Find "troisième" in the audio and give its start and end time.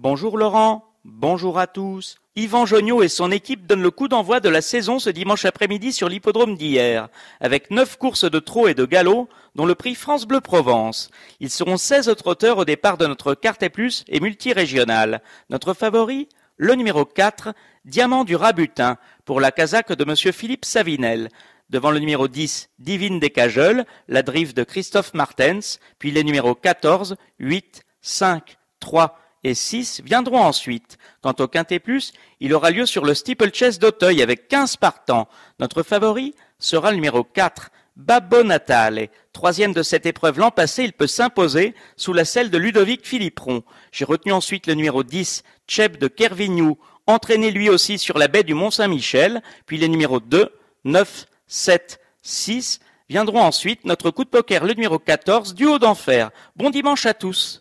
39.32-39.72